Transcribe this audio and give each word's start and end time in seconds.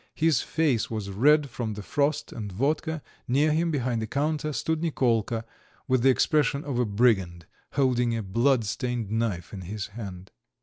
His 0.15 0.41
face 0.41 0.89
was 0.89 1.11
red 1.11 1.47
from 1.51 1.75
the 1.75 1.83
frost 1.83 2.31
and 2.31 2.51
vodka; 2.51 3.03
near 3.27 3.51
him, 3.51 3.69
behind 3.69 4.01
the 4.01 4.07
counter, 4.07 4.51
stood 4.51 4.81
Nikolka, 4.81 5.45
with 5.87 6.01
the 6.01 6.09
expression 6.09 6.63
of 6.63 6.79
a 6.79 6.85
brigand, 6.85 7.45
holding 7.73 8.15
a 8.17 8.23
bloodstained 8.23 9.11
knife 9.11 9.53
in 9.53 9.61
his 9.61 9.89
hand. 9.89 10.31